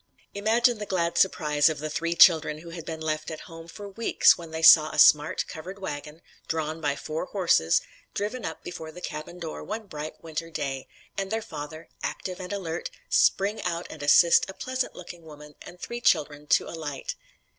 [0.33, 3.87] Imagine the glad surprise of the three children who had been left at home for
[3.87, 7.81] weeks, when they saw a smart, covered wagon, drawn by four horses,
[8.15, 10.87] driven up before the cabin door one bright winter day,
[11.19, 15.79] and their father, active and alert, spring out and assist a pleasant looking woman and
[15.79, 17.13] three children to alight!